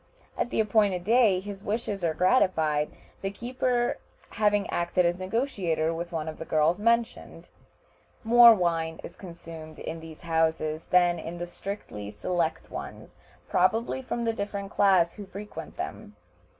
[0.35, 2.89] At the appointed day his wishes are gratified,
[3.21, 3.99] the keeper
[4.31, 7.49] having acted as negotiator with one of the girls mentioned.
[8.23, 13.15] More wine is consumed in these houses than in the strictly select ones,
[13.47, 16.15] probably from the different class who frequent them.